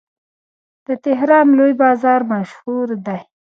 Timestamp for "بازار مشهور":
1.81-2.87